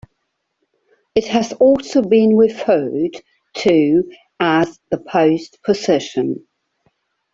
It 1.13 1.27
has 1.27 1.53
also 1.53 2.01
been 2.01 2.35
referred 2.35 3.21
to 3.57 4.11
as 4.39 4.79
the 4.89 4.97
"post" 4.97 5.59
position. 5.63 6.47